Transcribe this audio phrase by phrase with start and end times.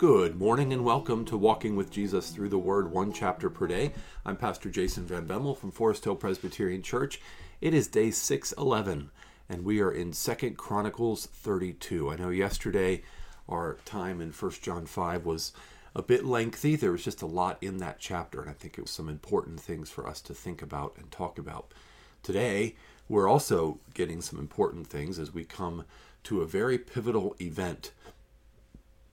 [0.00, 3.92] Good morning and welcome to Walking with Jesus Through the Word, one chapter per day.
[4.24, 7.20] I'm Pastor Jason Van Bemmel from Forest Hill Presbyterian Church.
[7.60, 9.10] It is day 611,
[9.50, 12.08] and we are in Second Chronicles 32.
[12.08, 13.02] I know yesterday
[13.46, 15.52] our time in First John 5 was
[15.94, 16.76] a bit lengthy.
[16.76, 19.60] There was just a lot in that chapter, and I think it was some important
[19.60, 21.74] things for us to think about and talk about.
[22.22, 22.74] Today,
[23.06, 25.84] we're also getting some important things as we come
[26.22, 27.92] to a very pivotal event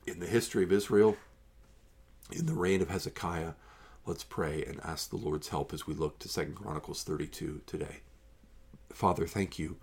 [0.08, 1.18] in the history of Israel,
[2.32, 3.54] in the reign of Hezekiah.
[4.06, 7.98] Let's pray and ask the Lord's help as we look to Second Chronicles 32 today.
[8.94, 9.76] Father, thank you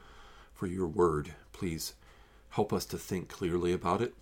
[0.55, 1.35] for your word.
[1.53, 1.95] Please
[2.51, 4.15] help us to think clearly about it.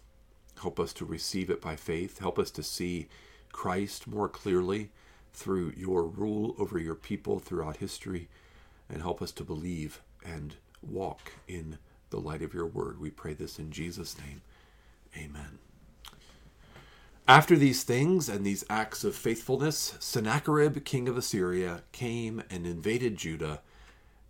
[0.60, 2.18] Help us to receive it by faith.
[2.18, 3.08] Help us to see
[3.52, 4.90] Christ more clearly
[5.32, 8.28] through your rule over your people throughout history.
[8.88, 11.78] And help us to believe and walk in
[12.10, 13.00] the light of your word.
[13.00, 14.42] We pray this in Jesus' name.
[15.16, 15.58] Amen.
[17.32, 23.16] After these things and these acts of faithfulness, Sennacherib, king of Assyria, came and invaded
[23.16, 23.62] Judah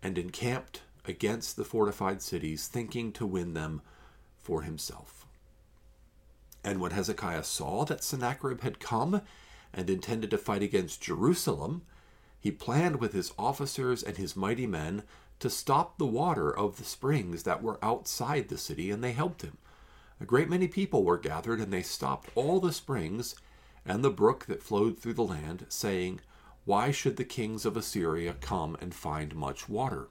[0.01, 3.81] and encamped against the fortified cities, thinking to win them
[4.39, 5.25] for himself.
[6.63, 9.21] And when Hezekiah saw that Sennacherib had come
[9.73, 11.81] and intended to fight against Jerusalem,
[12.39, 15.03] he planned with his officers and his mighty men
[15.39, 19.41] to stop the water of the springs that were outside the city, and they helped
[19.41, 19.57] him.
[20.23, 23.35] A great many people were gathered, and they stopped all the springs
[23.85, 26.21] and the brook that flowed through the land, saying,
[26.63, 30.07] Why should the kings of Assyria come and find much water?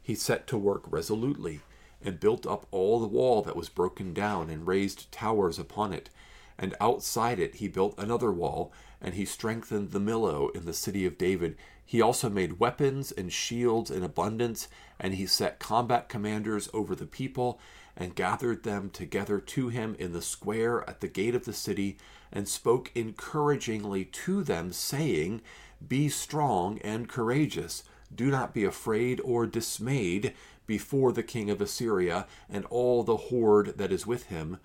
[0.00, 1.62] He set to work resolutely,
[2.00, 6.10] and built up all the wall that was broken down, and raised towers upon it.
[6.56, 11.04] And outside it he built another wall, and he strengthened the Millo in the city
[11.06, 11.56] of David.
[11.84, 14.68] He also made weapons and shields in abundance,
[15.00, 17.58] and he set combat commanders over the people,
[17.98, 21.98] and gathered them together to him in the square at the gate of the city,
[22.32, 25.42] and spoke encouragingly to them, saying,
[25.86, 27.82] Be strong and courageous.
[28.14, 30.32] Do not be afraid or dismayed
[30.64, 34.58] before the king of Assyria and all the horde that is with him,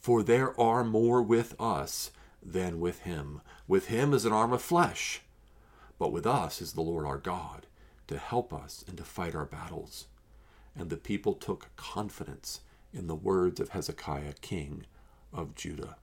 [0.00, 2.10] for there are more with us
[2.42, 3.40] than with him.
[3.68, 5.20] With him is an arm of flesh,
[5.96, 7.66] but with us is the Lord our God
[8.08, 10.06] to help us and to fight our battles.
[10.74, 12.60] And the people took confidence
[12.92, 14.86] in the words of Hezekiah, king
[15.32, 15.96] of Judah.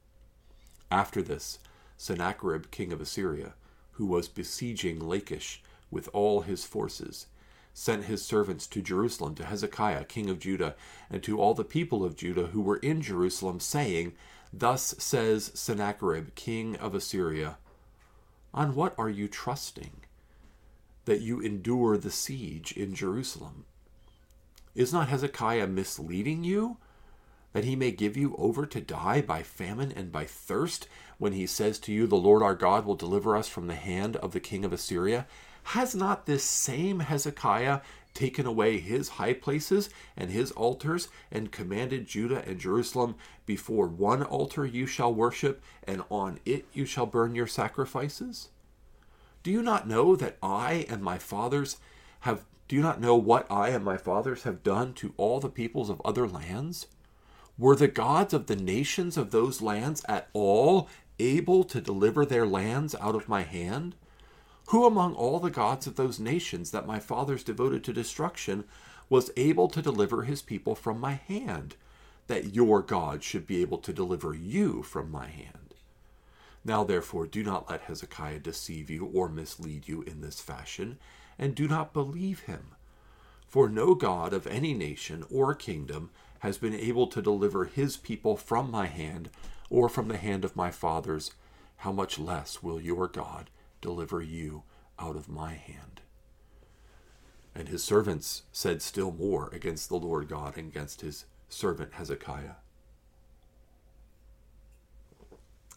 [0.90, 1.60] After this,
[1.98, 3.54] Sennacherib, king of Assyria,
[3.94, 7.28] who was besieging Lachish with all his forces,
[7.74, 10.76] sent his servants to Jerusalem to Hezekiah, king of Judah,
[11.10, 14.14] and to all the people of Judah who were in Jerusalem, saying,
[14.54, 17.58] Thus says Sennacherib, king of Assyria,
[18.54, 19.92] On what are you trusting
[21.06, 23.66] that you endure the siege in Jerusalem?
[24.78, 26.78] Is not Hezekiah misleading you?
[27.54, 31.48] That he may give you over to die by famine and by thirst, when he
[31.48, 34.40] says to you, The Lord our God will deliver us from the hand of the
[34.40, 35.26] king of Assyria?
[35.64, 37.82] Has not this same Hezekiah
[38.14, 43.16] taken away his high places and his altars, and commanded Judah and Jerusalem,
[43.48, 48.50] Before one altar you shall worship, and on it you shall burn your sacrifices?
[49.42, 51.78] Do you not know that I and my fathers
[52.20, 55.50] have do you not know what I and my fathers have done to all the
[55.50, 56.88] peoples of other lands?
[57.58, 62.46] Were the gods of the nations of those lands at all able to deliver their
[62.46, 63.96] lands out of my hand?
[64.68, 68.66] Who among all the gods of those nations that my fathers devoted to destruction
[69.10, 71.76] was able to deliver his people from my hand,
[72.28, 75.74] that your God should be able to deliver you from my hand?
[76.66, 80.98] Now, therefore, do not let Hezekiah deceive you or mislead you in this fashion
[81.40, 82.76] and do not believe him.
[83.48, 88.38] For no God of any nation or kingdom has been able to deliver his people
[88.38, 89.30] from my hand
[89.70, 91.32] or from the hand of my fathers.
[91.78, 93.50] How much less will your God
[93.82, 94.64] deliver you
[95.00, 96.02] out of my hand?
[97.56, 102.58] And his servants said still more against the Lord God and against his servant Hezekiah.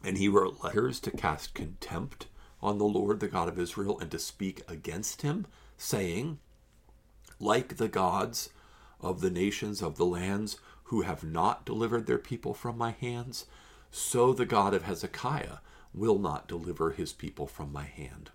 [0.03, 2.27] And he wrote letters to cast contempt
[2.62, 5.47] on the Lord, the God of Israel, and to speak against him,
[5.77, 6.39] saying,
[7.39, 8.51] Like the gods
[9.01, 13.47] of the nations of the lands who have not delivered their people from my hands,
[13.91, 15.59] so the God of Hezekiah
[15.95, 18.31] will not deliver his people from my hand.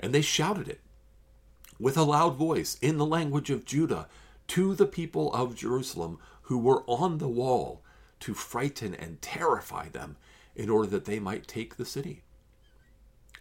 [0.00, 0.80] And they shouted it
[1.78, 4.08] with a loud voice in the language of Judah
[4.48, 7.82] to the people of Jerusalem who were on the wall
[8.20, 10.16] to frighten and terrify them
[10.54, 12.22] in order that they might take the city.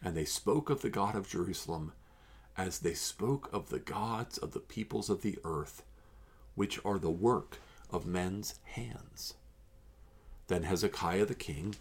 [0.03, 1.93] And they spoke of the God of Jerusalem
[2.57, 5.83] as they spoke of the gods of the peoples of the earth,
[6.55, 7.59] which are the work
[7.89, 9.35] of men's hands.
[10.47, 11.75] Then Hezekiah the king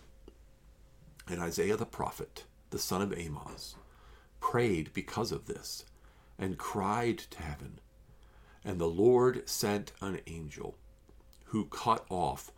[1.28, 3.76] And Isaiah the prophet, the son of Amoz,
[4.40, 5.84] prayed because of this
[6.38, 7.80] and cried to heaven.
[8.64, 10.76] And the Lord sent an angel
[11.46, 12.52] who cut off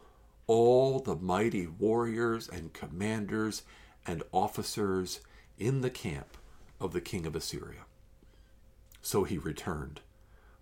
[0.47, 3.63] all the mighty warriors and commanders
[4.07, 5.21] and officers
[5.59, 6.37] in the camp
[6.81, 7.85] of the king of Assyria.
[9.03, 10.01] So he returned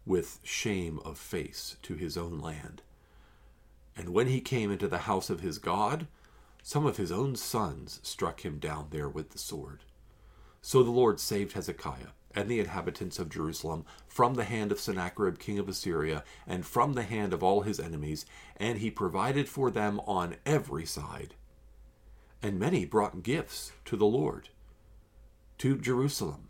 [0.04, 2.82] with shame of face to his own land.
[3.96, 6.06] And when he came into the house of his God,
[6.62, 9.84] some of his own sons struck him down there with the sword.
[10.60, 15.38] So the Lord saved Hezekiah and the inhabitants of Jerusalem from the hand of Sennacherib
[15.38, 18.24] king of Assyria and from the hand of all his enemies,
[18.56, 21.34] and he provided for them on every side.
[22.42, 24.48] And many brought gifts to the Lord,
[25.62, 26.48] to Jerusalem,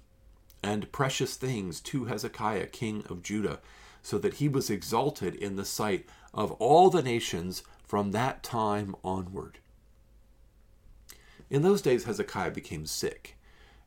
[0.62, 3.61] and precious things to Hezekiah king of Judah,
[4.00, 8.97] so that he was exalted in the sight of all the nations from that time
[9.05, 9.59] onward.
[11.50, 13.37] In those days, Hezekiah became sick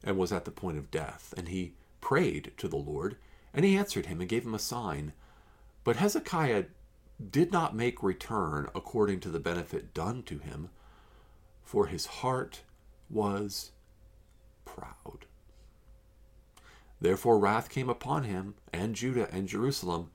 [0.03, 3.17] and was at the point of death, and he prayed to the Lord,
[3.51, 5.11] and he answered him and gave him a sign.
[5.83, 6.65] But Hezekiah
[7.31, 10.69] did not make return according to the benefit done to him,
[11.63, 12.61] for his heart
[13.09, 13.71] was
[14.65, 15.25] proud.
[16.99, 20.11] Therefore wrath came upon him, and Judah and Jerusalem.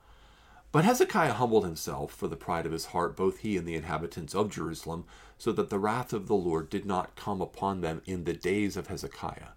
[0.71, 4.33] But Hezekiah humbled himself for the pride of his heart, both he and the inhabitants
[4.33, 5.05] of Jerusalem,
[5.37, 8.77] so that the wrath of the Lord did not come upon them in the days
[8.77, 9.49] of Hezekiah.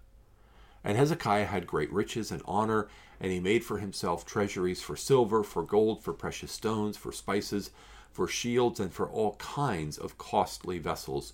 [0.83, 2.87] And Hezekiah had great riches and honor,
[3.19, 7.71] and he made for himself treasuries for silver, for gold, for precious stones, for spices,
[8.11, 11.33] for shields, and for all kinds of costly vessels.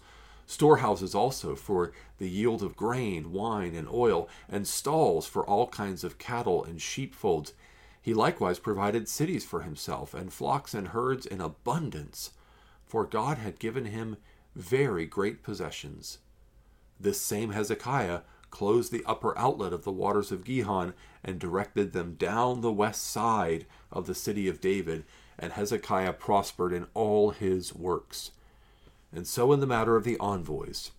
[0.51, 6.03] Storehouses also for the yield of grain, wine, and oil, and stalls for all kinds
[6.03, 7.53] of cattle and sheepfolds.
[8.01, 12.31] He likewise provided cities for himself, and flocks and herds in abundance,
[12.85, 14.17] for God had given him
[14.53, 16.17] very great possessions.
[16.99, 18.19] This same Hezekiah
[18.49, 20.93] closed the upper outlet of the waters of Gihon,
[21.23, 25.05] and directed them down the west side of the city of David,
[25.39, 28.31] and Hezekiah prospered in all his works.
[29.13, 30.91] And so in the matter of the envoys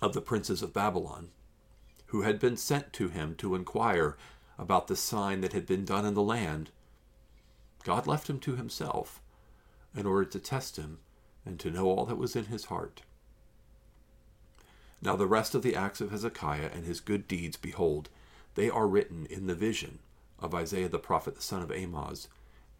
[0.00, 1.30] of the princes of Babylon,
[2.06, 4.16] who had been sent to him to inquire
[4.58, 6.70] about the sign that had been done in the land,
[7.84, 9.20] God left him to himself
[9.96, 10.98] in order to test him
[11.44, 13.02] and to know all that was in his heart.
[15.00, 18.08] Now the rest of the acts of Hezekiah and his good deeds, behold,
[18.54, 20.00] they are written in the vision
[20.40, 22.28] of Isaiah the prophet, the son of Amoz,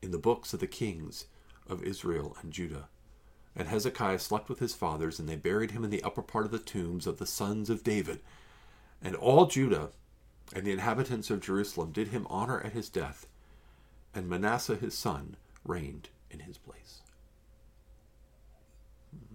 [0.03, 1.27] in the books of the kings
[1.69, 2.89] of Israel and Judah.
[3.59, 6.53] And Hezekiah slept with his fathers, and they buried him in the upper part of
[6.53, 8.21] the tombs of the sons of David.
[9.03, 9.91] And all Judah
[10.55, 13.27] and the inhabitants of Jerusalem did him honor at his death,
[14.15, 17.01] and Manasseh his son reigned in his place.
[19.11, 19.35] Hmm.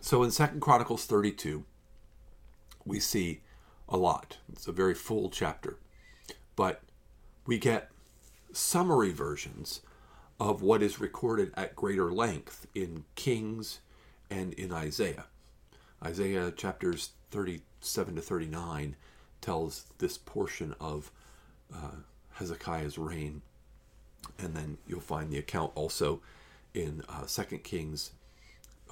[0.00, 1.64] So in Second Chronicles 32,
[2.84, 3.40] we see
[3.88, 4.36] a lot.
[4.52, 5.76] It's a very full chapter.
[6.54, 6.82] But
[7.46, 7.90] we get
[8.52, 9.80] summary versions
[10.40, 13.80] of what is recorded at greater length in Kings
[14.30, 15.26] and in Isaiah.
[16.02, 18.96] Isaiah chapters 37 to 39
[19.40, 21.10] tells this portion of
[21.74, 21.96] uh,
[22.34, 23.42] Hezekiah's reign.
[24.38, 26.20] And then you'll find the account also
[26.72, 28.12] in uh, 2 Kings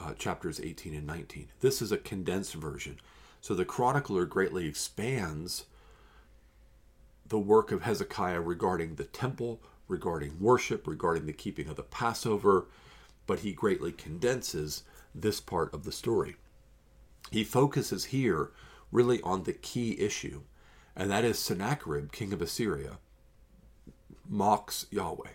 [0.00, 1.48] uh, chapters 18 and 19.
[1.60, 3.00] This is a condensed version.
[3.40, 5.66] So the chronicler greatly expands
[7.26, 12.66] the work of Hezekiah regarding the temple, regarding worship, regarding the keeping of the Passover,
[13.26, 14.82] but he greatly condenses
[15.14, 16.36] this part of the story.
[17.30, 18.50] He focuses here
[18.90, 20.42] really on the key issue,
[20.94, 22.98] and that is Sennacherib, king of Assyria,
[24.28, 25.30] mocks Yahweh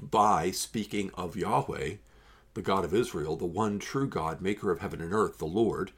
[0.00, 1.94] by speaking of Yahweh
[2.54, 5.92] the God of Israel, the one true God, maker of heaven and earth, the Lord,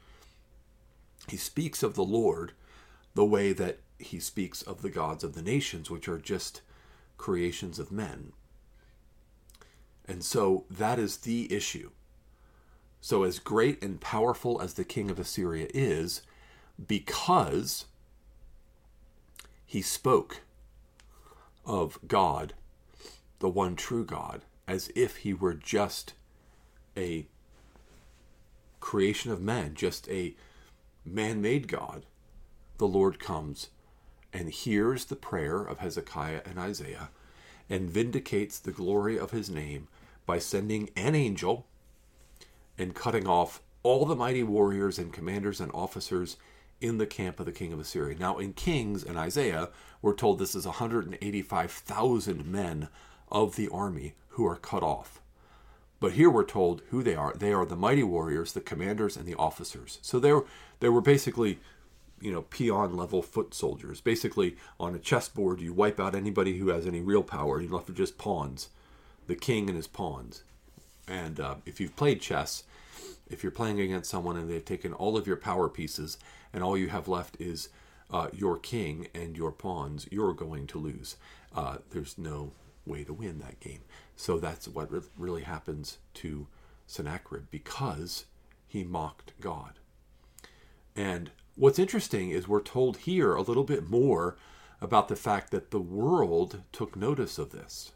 [1.27, 2.51] he speaks of the Lord
[3.13, 6.61] the way that he speaks of the gods of the nations, which are just
[7.21, 8.33] creations of men.
[10.05, 11.91] And so that is the issue.
[12.99, 16.23] So, as great and powerful as the king of Assyria is,
[16.85, 17.85] because
[19.65, 20.41] he spoke
[21.65, 22.53] of God,
[23.39, 26.13] the one true God, as if he were just
[26.97, 27.27] a
[28.79, 30.35] creation of man, just a
[31.05, 32.05] man made God,
[32.77, 33.69] the Lord comes
[34.33, 37.09] and hears the prayer of Hezekiah and Isaiah
[37.69, 39.87] and vindicates the glory of his name
[40.25, 41.65] by sending an angel
[42.77, 46.37] and cutting off all the mighty warriors and commanders and officers
[46.79, 48.17] in the camp of the king of Assyria.
[48.17, 49.69] Now, in Kings and Isaiah,
[50.01, 52.89] we're told this is 185,000 men
[53.31, 55.21] of the army who are cut off.
[55.99, 57.33] But here we're told who they are.
[57.33, 59.99] They are the mighty warriors, the commanders, and the officers.
[60.01, 60.45] So they were,
[60.79, 61.59] they were basically,
[62.21, 63.99] you know, peon level foot soldiers.
[64.01, 67.59] Basically, on a chessboard, you wipe out anybody who has any real power.
[67.59, 68.69] You're left with just pawns,
[69.27, 70.43] the king and his pawns.
[71.07, 72.63] And uh, if you've played chess,
[73.29, 76.17] if you're playing against someone and they've taken all of your power pieces
[76.53, 77.69] and all you have left is
[78.11, 81.15] uh, your king and your pawns, you're going to lose.
[81.55, 82.51] Uh, there's no
[82.85, 83.81] way to win that game.
[84.15, 86.47] So that's what re- really happens to
[86.87, 88.25] Sennacherib because
[88.67, 89.73] he mocked God.
[90.95, 94.35] And what's interesting is we're told here a little bit more
[94.81, 97.91] about the fact that the world took notice of this.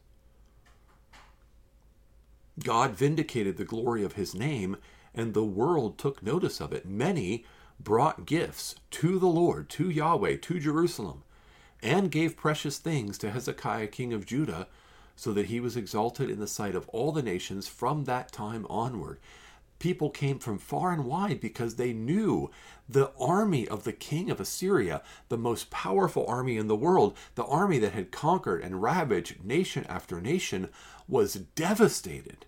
[2.64, 4.78] God vindicated the glory of his name,
[5.16, 6.86] and the world took notice of it.
[6.86, 7.44] Many
[7.80, 11.24] brought gifts to the Lord, to Yahweh, to Jerusalem,
[11.82, 14.68] and gave precious things to Hezekiah, king of Judah,
[15.16, 18.68] so that he was exalted in the sight of all the nations from that time
[18.70, 19.18] onward.
[19.80, 22.50] People came from far and wide because they knew
[22.88, 27.46] the army of the king of Assyria, the most powerful army in the world, the
[27.46, 30.70] army that had conquered and ravaged nation after nation,
[31.08, 32.46] was devastated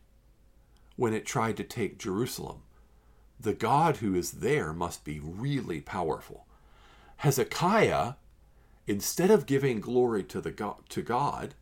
[0.95, 2.61] when it tried to take Jerusalem.
[3.39, 6.47] The God who is there must be really powerful.
[7.17, 8.13] Hezekiah,
[8.87, 11.55] instead of giving glory to the God, to God,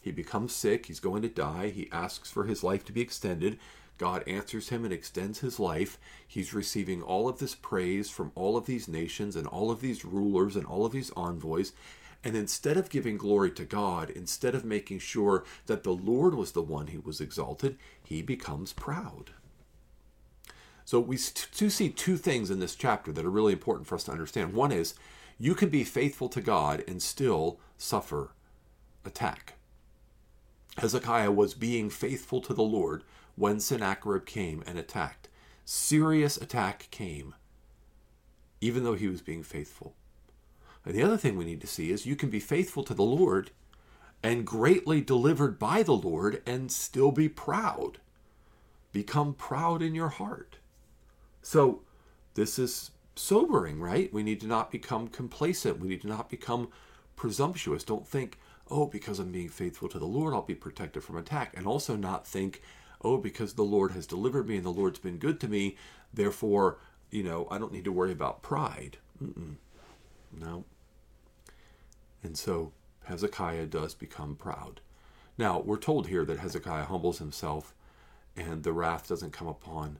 [0.00, 3.58] he becomes sick, he's going to die, he asks for his life to be extended.
[3.98, 5.98] God answers him and extends his life.
[6.26, 10.04] He's receiving all of this praise from all of these nations and all of these
[10.04, 11.72] rulers and all of these envoys.
[12.24, 16.52] And instead of giving glory to God, instead of making sure that the Lord was
[16.52, 19.32] the one who was exalted, he becomes proud.
[20.84, 21.18] So we
[21.56, 24.54] do see two things in this chapter that are really important for us to understand.
[24.54, 24.94] One is
[25.38, 28.30] you can be faithful to God and still suffer
[29.04, 29.57] attack.
[30.78, 33.02] Hezekiah was being faithful to the Lord
[33.36, 35.28] when Sennacherib came and attacked.
[35.64, 37.34] Serious attack came,
[38.60, 39.94] even though he was being faithful.
[40.84, 43.02] And the other thing we need to see is you can be faithful to the
[43.02, 43.50] Lord
[44.22, 47.98] and greatly delivered by the Lord and still be proud.
[48.92, 50.56] Become proud in your heart.
[51.42, 51.82] So
[52.34, 54.12] this is sobering, right?
[54.12, 55.80] We need to not become complacent.
[55.80, 56.68] We need to not become
[57.16, 57.84] presumptuous.
[57.84, 58.38] Don't think,
[58.70, 61.54] oh, because I'm being faithful to the Lord, I'll be protected from attack.
[61.56, 62.62] And also not think,
[63.02, 65.76] oh, because the Lord has delivered me and the Lord's been good to me,
[66.12, 66.78] therefore,
[67.10, 68.98] you know, I don't need to worry about pride.
[69.22, 69.56] Mm-mm.
[70.32, 70.64] No.
[72.22, 72.72] And so
[73.04, 74.80] Hezekiah does become proud.
[75.38, 77.74] Now, we're told here that Hezekiah humbles himself
[78.36, 79.98] and the wrath doesn't come upon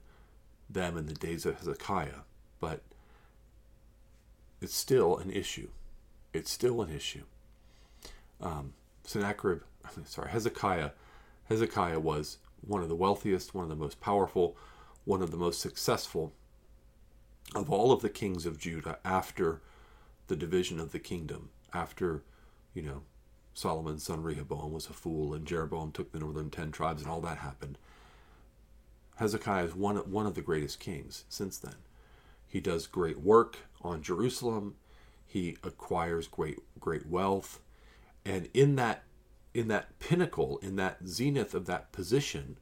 [0.69, 2.21] them in the days of Hezekiah,
[2.59, 2.81] but
[4.61, 5.69] it's still an issue.
[6.33, 7.23] It's still an issue.
[8.41, 9.61] Um, Sennacherib,
[10.05, 10.91] sorry, Hezekiah,
[11.45, 14.55] Hezekiah was one of the wealthiest, one of the most powerful,
[15.05, 16.33] one of the most successful
[17.55, 19.61] of all of the kings of Judah after
[20.27, 22.23] the division of the kingdom, after,
[22.73, 23.01] you know,
[23.53, 27.21] Solomon's son Rehoboam was a fool and Jeroboam took the northern ten tribes and all
[27.21, 27.77] that happened.
[29.15, 31.75] Hezekiah is one, one of the greatest kings since then.
[32.47, 34.75] He does great work on Jerusalem.
[35.27, 37.59] He acquires great great wealth,
[38.29, 39.03] and in that
[39.53, 42.57] in that pinnacle, in that zenith of that position,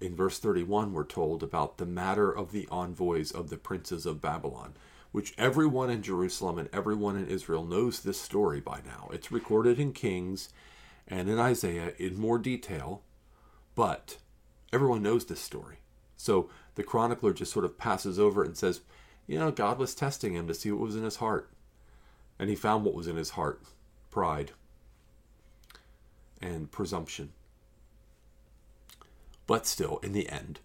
[0.00, 4.20] in verse 31, we're told about the matter of the envoys of the princes of
[4.20, 4.74] Babylon,
[5.12, 9.08] which everyone in Jerusalem and everyone in Israel knows this story by now.
[9.12, 10.48] It's recorded in Kings
[11.06, 13.02] and in Isaiah in more detail,
[13.76, 14.16] but
[14.72, 15.76] Everyone knows this story.
[16.16, 18.80] So the chronicler just sort of passes over and says,
[19.26, 21.50] you know, God was testing him to see what was in his heart.
[22.38, 23.62] And he found what was in his heart
[24.12, 24.52] pride
[26.40, 27.32] and presumption.
[29.48, 30.60] But still, in the end,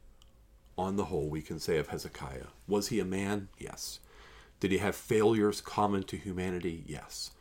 [0.77, 3.47] on the whole, we can say of Hezekiah, was he a man?
[3.57, 3.99] Yes.
[4.59, 6.83] Did he have failures common to humanity?
[6.85, 7.31] Yes.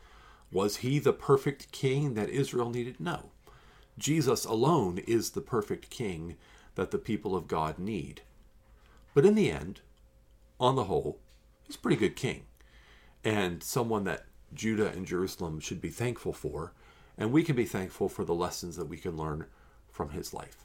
[0.51, 2.99] Was he the perfect king that Israel needed?
[2.99, 3.31] No.
[3.99, 6.37] Jesus alone is the perfect king
[6.77, 8.23] that the people of God need.
[9.13, 9.81] But in the end,
[10.61, 11.19] on the whole,
[11.67, 12.45] he's a pretty good king
[13.25, 16.73] and someone that Judah and Jerusalem should be thankful for.
[17.19, 19.47] And we can be thankful for the lessons that we can learn
[19.91, 20.65] from his life.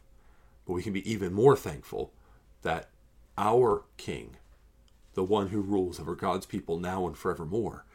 [0.65, 2.11] But we can be even more thankful
[2.61, 2.89] that
[3.37, 4.35] our king,
[5.13, 7.85] the one who rules over God's people now and forevermore,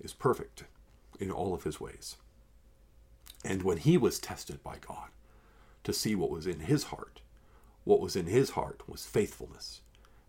[0.00, 0.64] is perfect
[1.20, 2.16] in all of his ways.
[3.44, 5.10] And when he was tested by God
[5.84, 7.20] to see what was in his heart,
[7.84, 9.82] what was in his heart was faithfulness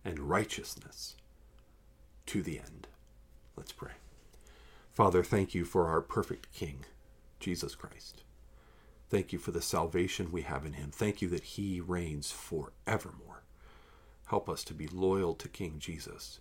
[0.04, 1.15] and righteousness
[2.27, 2.88] to the end.
[3.56, 3.92] Let's pray.
[4.95, 6.85] Father, thank you for our perfect King,
[7.41, 8.23] Jesus Christ.
[9.09, 10.89] Thank you for the salvation we have in him.
[10.89, 13.43] Thank you that he reigns forevermore.
[14.27, 16.39] Help us to be loyal to King Jesus,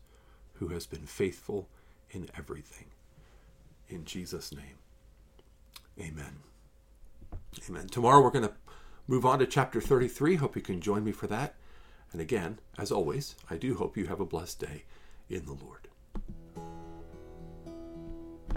[0.54, 1.68] who has been faithful
[2.10, 2.86] in everything.
[3.88, 4.78] In Jesus' name,
[5.98, 6.36] amen.
[7.68, 7.88] Amen.
[7.88, 8.54] Tomorrow we're going to
[9.08, 10.36] move on to chapter 33.
[10.36, 11.56] Hope you can join me for that.
[12.12, 14.84] And again, as always, I do hope you have a blessed day
[15.28, 15.88] in the Lord.